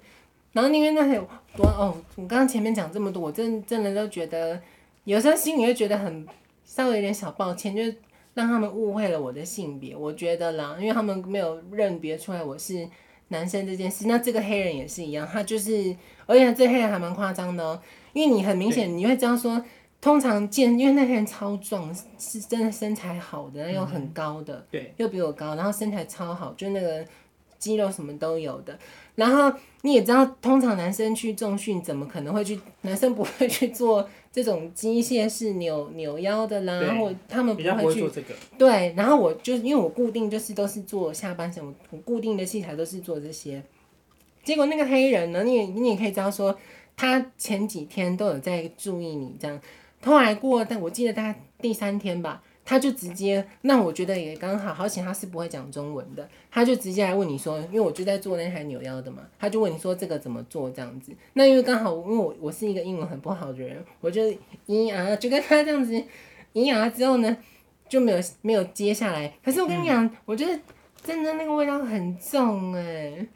[0.54, 4.58] 然后因为那有多哦，我刚刚前面讲这么多，我真真的都觉得
[5.04, 6.26] 有时候心里会觉得很
[6.64, 7.94] 稍微有点小抱歉，就是
[8.32, 9.94] 让他们误会了我的性别。
[9.94, 12.88] 我觉得啦，因为他们没有认别出来我是。
[13.28, 17.80] 男生这件事，那这个黑人也是一样，他就是，而且这黑人还蛮夸张的哦，
[18.12, 19.60] 因为你很明显你会知道说，
[19.98, 27.02] 通常见，因为那黑人超壮，是真的身材好的，又很高的，嗯、对，又比我高，然后身材超好，就那个
[27.64, 28.78] 肌肉什么都有的，
[29.14, 29.50] 然后
[29.80, 34.06] 你也知道，通常男生去重训怎么可能会去，男生不会去做。
[34.30, 38.34] 这种机械式扭扭腰的啦，然后他们不会去做这个。
[38.58, 43.62] 对，然后我就因为我固定就是都是做下半身，我我固定的器材都是做这些。
[44.42, 46.58] 结果那个黑人呢，你也你也可以知道说，
[46.96, 49.60] 他前几天都有在注意你这样，
[50.04, 52.42] 后来过，但我记得大概第三天吧。
[52.64, 64.22] 他就直接，那我觉得也刚好，而且他是不会讲中文的，他就直接来问你说，因为我就在做那台扭腰的嘛，他就问你说这个怎么做这样子，那因为刚好因为我我是一个英文很不好的人，我就
[64.66, 65.92] 咿呀就跟他这样子
[66.54, 67.36] 咿呀之后呢
[67.86, 70.58] 就没有没有接下来，可是我跟你讲，嗯、我觉得
[71.02, 73.26] 真的那个味道很重哎、欸。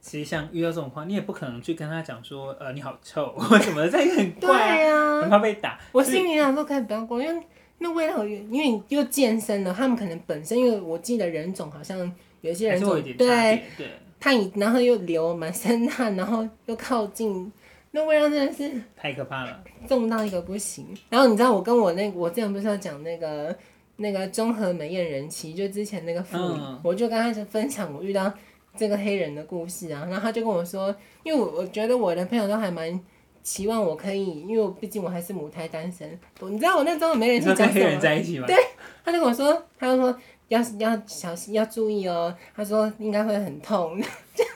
[0.00, 5.78] 其实像遇到这种话，你也不可能去跟他讲说，呃你好臭 或什么的，这也很怪啊，很怕被打。
[5.92, 7.42] 我心里想说可以不要过，因为。
[7.80, 13.88] 那味道，因为你又健身了，他们可能本身，因为我记得人种好像有些人种对，对，
[14.18, 17.52] 他然后又流满身汗，然后又靠近，
[17.92, 20.86] 那味道真的是太可怕了，重到一个不行。
[21.08, 23.56] 然后你知道我跟我那个，我之前不是要讲那个
[23.96, 28.32] 那个综合美艳人妻，就之前那个妇女，嗯、我就刚开始分享我遇到
[28.76, 33.00] 这个黑人的故事啊，然后他就跟我说，因为我我觉得我的朋友都还蛮。
[33.48, 36.06] 希望我可以，因为毕竟我还是母胎单身。
[36.42, 37.72] 你知道我那时候没人去讲什么？
[37.72, 38.46] 跟黑人在一起吗？
[38.46, 38.54] 对，
[39.02, 40.14] 他就跟我说，他就说
[40.48, 42.36] 要要小心要注意哦。
[42.54, 43.98] 他说应该会很痛。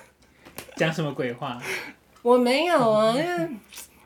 [0.77, 1.59] 讲什么鬼话？
[2.21, 3.49] 我没有啊，因为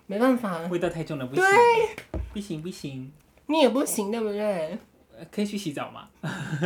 [0.06, 0.60] 没办法。
[0.70, 1.44] 味道太重了，不行。
[1.44, 3.10] 对，不行不行。
[3.46, 4.78] 你也不行，对不对？
[5.32, 6.08] 可以去洗澡吗？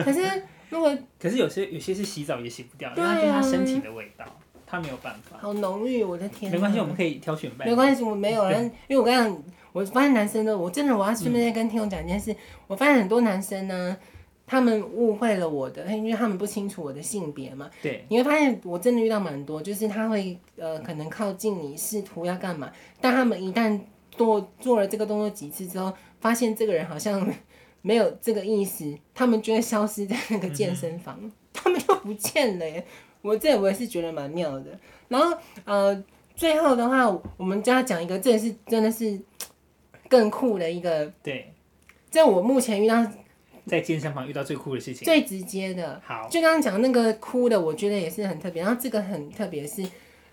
[0.04, 0.20] 可是
[0.68, 4.26] 如果 可是有些有些是洗澡也洗不掉，因为它是他身体的味道。
[4.70, 6.52] 他没有办法，好浓郁，我的天！
[6.52, 7.66] 没关系，我们可以挑选伴。
[7.66, 12.36] 没关系，我没有人，因为我刚刚，我发现男生的，我真的我要顺便再跟听众讲一件事，嗯、
[12.68, 13.96] 我发现很多男生呢，
[14.46, 17.68] 他们误会了我的，因为他们不清楚我的性别嘛。
[17.82, 18.04] 对。
[18.08, 23.80] 你会发现我真的遇到蛮多，就是他会呃可能靠近你，试图要干嘛，但他们一旦
[24.12, 27.28] 做做了这个动作几次之后，发现这个人好像
[27.82, 32.86] 没有这个意思，他们就会消失在那个健身房，嗯、他们就不见了耶。
[33.22, 34.66] 我这我也是觉得蛮妙的，
[35.08, 36.04] 然后呃，
[36.34, 37.06] 最后的话，
[37.36, 39.20] 我们就要讲一个，这也是真的是
[40.08, 41.12] 更酷的一个。
[41.22, 41.52] 对。
[42.10, 43.06] 这我目前遇到
[43.66, 45.04] 在健身房遇到最酷的事情。
[45.04, 46.00] 最直接的。
[46.04, 46.26] 好。
[46.28, 48.62] 就刚刚讲那个哭的，我觉得也是很特别。
[48.62, 49.86] 然后这个很特别是，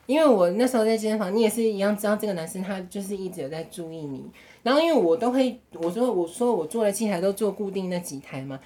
[0.08, 4.26] 因为我那时候在健身房，你也是一样知道这个男生他就是一直有在注意你。
[4.64, 8.60] 然后因为我都会，我说我说我做的器材都做固定那几台嘛，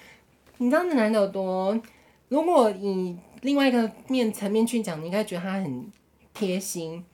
[0.56, 1.78] 你知道那男的有多？
[2.28, 5.86] 如果你另外一个面层面去讲，你应该觉得他很
[6.34, 7.04] 贴心。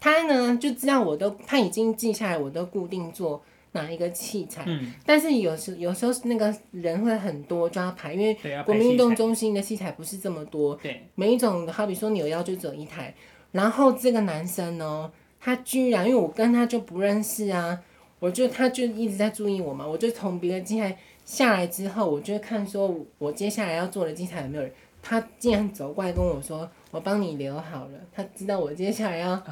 [0.00, 3.42] 他呢就知道我都他已经记下来，我都固定做
[3.72, 4.62] 哪一个器材。
[4.66, 4.92] 嗯。
[5.04, 10.76] 但是有时有时候那个人会很多，就要排，因为国民运动中心的器材不是这么多。
[10.76, 11.02] 对。
[11.16, 13.12] 每一种好比说扭腰就只有一台，
[13.50, 17.80] 然后这个男生呢，他居然因为我跟他就不认识啊，
[18.20, 24.72] 我就他就一直在注意我嘛，我就从别的器材下来之后，我就看说我接下来要做的器材有没有人。
[25.08, 27.98] 他竟然走过来跟我说：“我帮你留好了。
[28.14, 29.42] 他知道我接下来要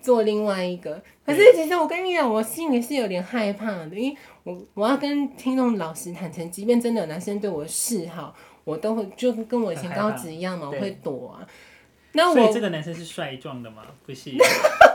[0.00, 11.44] 做另外一个，可是其实我跟你讲，我心里是有点害怕的，因为我我要跟听众老实坦诚，即便真的有男生对我示好，我都会就跟我以前高职一样嘛，我会躲啊。
[12.12, 13.82] 那我所以这个男生是帅壮的吗？
[14.06, 14.30] 不是。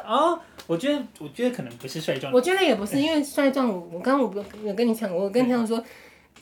[0.08, 2.32] 哦，我觉得我觉得可能不是帅壮。
[2.32, 5.84] 我觉得也不是，因为帅壮，我刚刚我有跟你讲，我跟听众说，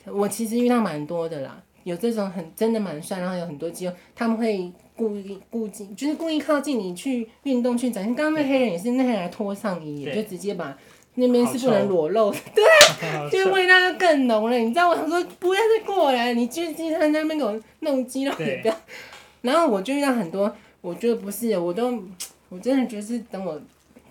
[0.06, 1.60] 我其实遇到蛮多的啦。
[1.84, 8.14] 有这种很真的蛮帅，然后有很多肌肉，他们会故意故意就是故意靠近你去运动去展现。
[8.14, 10.76] 刚刚那黑人也是那黑人还脱上衣，就直接把
[11.14, 14.56] 那边是不能裸露的，对，就味道就更浓了。
[14.56, 18.76] 你知道我想说不要再过来，你去经常在那边给我弄肌肉，你不要。
[19.42, 22.02] 然后我就遇到很多，我觉得不是，我都
[22.48, 23.60] 我真的觉得是等我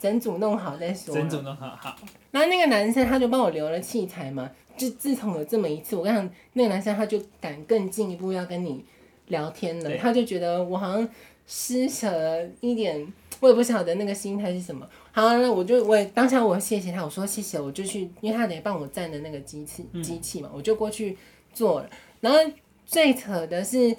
[0.04, 1.16] 整组弄好再说。
[1.16, 1.96] 整组弄好好。
[2.32, 4.52] 然后那个男生他就帮我留了器材嘛。
[4.76, 8.84] 就自从有这么一次，我跟你讲，那个男生他就敢更进一步要跟你
[9.28, 11.08] 聊天了，他就觉得我好像
[11.46, 14.86] 施舍了一点，我也不晓得那个心态是什么。
[15.12, 21.16] 好，那我就我也当下我谢谢他，我说谢谢，我就去，因为他得帮我站的那个机器机器嘛，我就过去
[21.54, 21.90] 做了。
[22.20, 22.40] 然后
[22.84, 23.96] 最扯的是，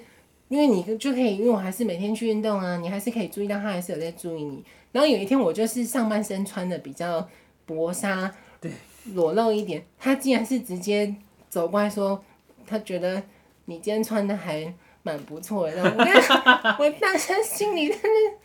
[0.47, 4.63] 因为你就可以，因为我还是每天去运动啊，你还是可以注意到他还是有在注意你。
[4.91, 7.27] 然后有一天我就是上半身穿的比较
[7.65, 8.71] 薄纱，对。
[9.13, 11.13] 裸露一点，他竟然是直接
[11.47, 12.23] 走过来说，
[12.65, 13.21] 他觉得
[13.65, 14.73] 你今天穿的还
[15.03, 15.83] 蛮不错的。
[15.83, 18.37] 我 我当时心里真的。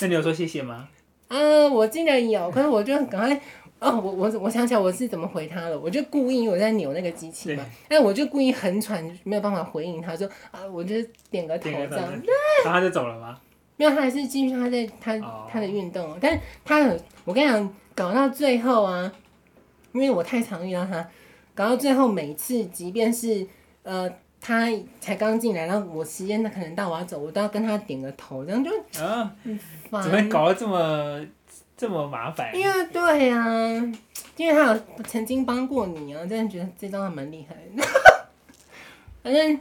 [0.00, 0.88] 那你有说谢谢吗？
[1.28, 3.40] 啊，我竟然有，可是我就赶快，
[3.80, 10.96] 哦，我我我想起来我是怎么回他了，我就故意我在扭那个机器嘛，但我就故意很喘，没有办法回应他说啊，我就
[11.30, 12.10] 点个头这样，
[12.64, 13.38] 然后他就走了吗？
[13.76, 15.50] 没有，他还是继续他在他、oh.
[15.50, 19.12] 他的运动，但是他很，我跟你讲，搞到最后啊。
[19.92, 21.08] 因为我太常遇到他，
[21.54, 23.44] 搞到最后每次，即便是
[23.82, 24.08] 呃
[24.38, 24.68] 他
[25.00, 28.70] 才刚进来，然后我时间他可能到我要走，我都要跟他点个头，这样就
[29.02, 29.34] 啊，
[30.02, 31.18] 怎么搞得这么
[31.78, 32.52] 这么麻烦？
[32.54, 33.92] 因为对呀、啊，
[34.36, 37.88] 因为他有曾经帮过你啊，真的觉得这招还蛮厉害的。
[39.22, 39.58] 反正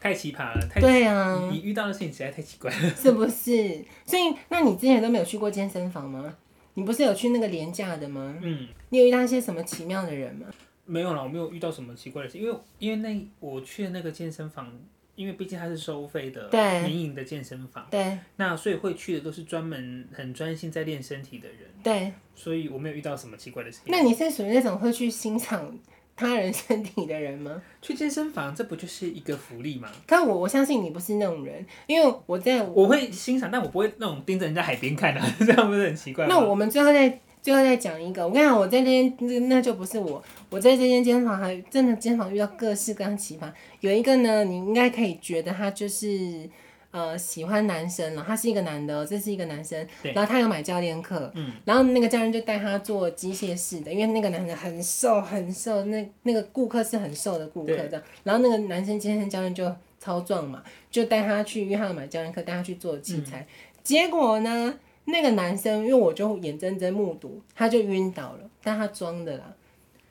[0.00, 3.84] 太奇葩了，太对啊，你遇到的事情实在太奇怪了， 是不是？
[4.06, 6.32] 所以那你之前都没有去过健身房吗？
[6.74, 8.38] 你不是有去那个廉价的吗？
[8.40, 10.46] 嗯，你有遇到一些什么奇妙的人吗？
[10.84, 14.72] 没有啦，我没有遇到什么奇怪的事，因为因为那我去的那个健身房，
[15.14, 23.92] 因为毕竟它是收费的，对，民营的健身房，对，那所以会去的都是专门很专心在练身体的人，对，所以我没有遇到什么奇怪的事情。
[23.92, 25.78] 那你是属于那种会去欣赏
[26.16, 27.62] 他人身体的人吗？
[27.80, 29.90] 去健身房，这不就是一个福利吗？
[30.06, 36.34] 可我我相信你不是那种人，因为我在我，我会欣赏，但我不会那种盯着人家海边看的， 这样不是很奇怪吗？
[36.34, 46.48] 那我们最后再最后再讲一个，我跟你讲，我在这间那那就不是我，我在这间健身房还真的健身房遇到各式各样奇葩，有一个呢，你应该可以觉得他就是。
[46.92, 63.46] 呃，喜欢男生了，他是一个男的，这是一个男生，然后他有买教练课，嗯，然后那个教练就带他做机械式的，因为那个男的很瘦很瘦，那那个顾客是很瘦的顾客这样，然后那个男生健身教练就超壮嘛，就带他去，因为他有买教练课，带他去做器材，嗯，
[63.82, 64.74] 结果呢，
[65.04, 69.44] 那个男生因为我就眼睁睁目睹，他就晕倒了，但他装的啦，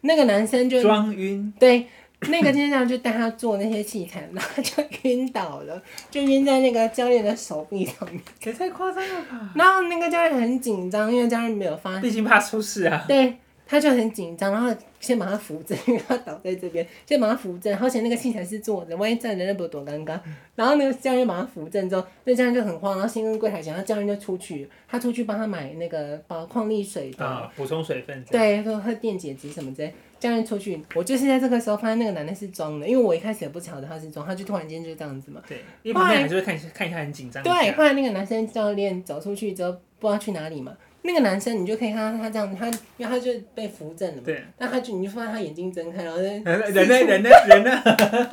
[0.01, 1.87] 那个男生就装晕，对。
[2.29, 5.81] 那个天上就带他做那些器材，然后就晕倒了，
[6.11, 8.21] 就晕在那个教练的手臂上面。
[8.43, 9.51] 也太夸张了吧！
[9.55, 13.03] 然后那个教练很紧张，因为教练没有发现，毕竟怕出事啊。
[13.07, 13.35] 对，
[13.71, 14.69] 他就很紧张，然后
[14.99, 17.73] 先把他扶正，因为他倒在这边，先把他扶正。
[17.79, 20.19] 而且那个器材是坐着，万一站着那不多尴尬。
[20.55, 28.21] 然后那个教练把他扶正之后，那教练就很慌，然后先跟柜台讲，他教练就出去，他出去帮他买那个宝矿力水的，啊，补充水分。
[28.25, 29.93] 对，说喝电解质什么之类。
[30.19, 35.41] 教练出去，我就是在这个时候发现那个男的是装的，因为我一开始也不晓得他是装，他就突然间就这样子嘛。
[35.47, 37.41] 对，因为旁边人就会看看一下很紧张。
[37.41, 40.75] 对，后来那个男生教练走出去之后，不知道去哪里嘛。
[41.03, 44.23] 那个男生你就可以看到他这样子，他因为他就被扶正了嘛。
[44.25, 44.43] 对。
[44.57, 46.29] 那他就你就发现他眼睛睁开，然后在。
[46.43, 46.99] 人呢？
[46.99, 47.29] 人呢？
[47.47, 48.29] 人呢？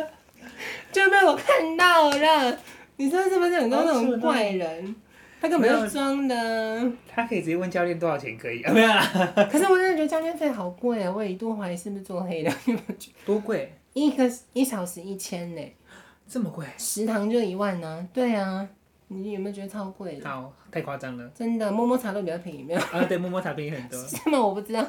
[0.90, 2.58] 就被我看到了，
[2.96, 4.94] 你说是不是很多那种怪人？
[5.40, 6.92] 他根本就装的。
[7.06, 8.60] 他可以直接问教练多少钱可以？
[8.72, 9.32] 没有啦。
[9.50, 11.12] 可是我真的觉得教练费好贵啊！
[11.14, 12.52] 我一度怀疑是不是做黑的。
[13.24, 13.72] 多贵？
[13.92, 15.62] 一个一小时一千呢？
[16.28, 16.66] 这么贵？
[16.76, 18.08] 食堂就一万呢？
[18.12, 18.68] 对啊，
[19.08, 20.20] 你有没有觉得超贵？
[20.22, 21.28] 好，太夸张了。
[21.34, 22.80] 真的，摸摸茶都比较便宜，没有？
[22.80, 23.98] 啊，对，摸摸茶便宜很多。
[24.06, 24.40] 是吗？
[24.40, 24.86] 我不知道。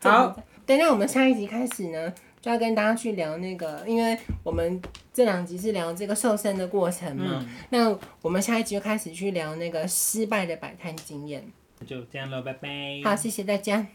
[0.00, 2.12] 好，等下我们下一集开始呢。
[2.40, 11.44] 就要跟大家去聊那个，因为我们这两集是聊这个瘦身的过程嘛，嗯、那我们下一集就开始去聊那个失败的摆摊经验。
[11.86, 12.68] 就这样喽，拜拜。
[13.04, 13.86] 好，谢谢大家。